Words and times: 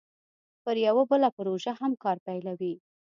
پر 0.63 0.75
یوه 0.87 1.03
بله 1.11 1.29
پروژه 1.37 1.71
هم 1.79 1.91
کار 2.03 2.17
پیلوي 2.25 2.73